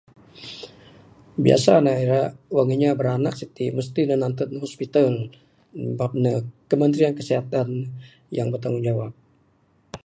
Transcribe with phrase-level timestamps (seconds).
[1.45, 2.21] Biasa ne ira
[2.55, 6.11] wang inya biranak siti mesti ne nanted neg hospital sabab
[6.71, 7.69] kementerian kesihatan
[8.37, 9.11] yang bertanggungjawab.